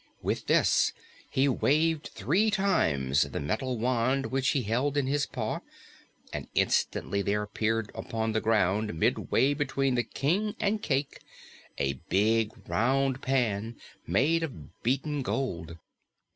[0.23, 0.93] With this
[1.29, 5.59] he waved three times the metal wand which he held in his paw,
[6.33, 11.19] and instantly there appeared upon the ground midway between the King and Cayke
[11.77, 13.75] a big, round pan
[14.07, 15.77] made of beaten gold.